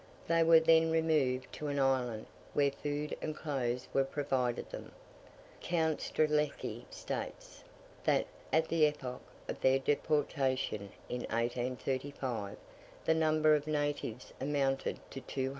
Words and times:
They 0.27 0.41
were 0.41 0.59
then 0.59 0.89
removed 0.89 1.53
to 1.53 1.67
an 1.67 1.79
island, 1.79 2.25
where 2.53 2.71
food 2.71 3.15
and 3.21 3.35
clothes 3.35 3.87
were 3.93 4.03
provided 4.03 4.71
them. 4.71 4.93
Count 5.59 5.99
Strzelecki 5.99 6.85
states, 6.89 7.63
that 8.05 8.25
"at 8.51 8.67
the 8.69 8.87
epoch 8.87 9.21
of 9.47 9.61
their 9.61 9.77
deportation 9.77 10.89
in 11.07 11.21
1835, 11.29 12.57
the 13.05 13.13
number 13.13 13.53
of 13.53 13.67
natives 13.67 14.33
amounted 14.41 14.95
to 15.11 15.21
210. 15.21 15.49